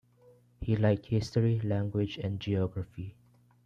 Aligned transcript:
He 0.61 0.75
liked 0.75 1.05
history, 1.05 1.59
language 1.59 2.17
and 2.17 2.39
geography. 2.39 3.13